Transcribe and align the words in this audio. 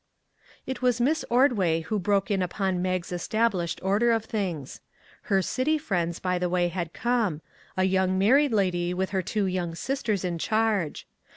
It 0.65 0.81
was 0.81 0.99
Miss 0.99 1.23
Ordway 1.29 1.81
who 1.81 1.99
broke 1.99 2.31
in 2.31 2.41
upon 2.41 2.81
Mag's 2.81 3.11
established 3.11 3.79
order 3.83 4.09
of 4.11 4.25
things. 4.25 4.81
Her 5.29 5.43
city 5.43 5.77
friends, 5.77 6.17
by 6.17 6.39
the 6.39 6.49
way, 6.49 6.69
had 6.69 6.91
come; 6.91 7.43
a 7.77 7.83
young 7.83 8.17
mar 8.17 8.33
ried 8.37 8.51
lady 8.51 8.95
with 8.95 9.11
her 9.11 9.21
two 9.21 9.45
young 9.45 9.75
sisters 9.75 10.25
in 10.25 10.39
charge. 10.39 11.05